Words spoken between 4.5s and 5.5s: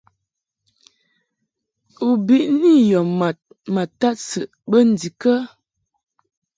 bə ndikə?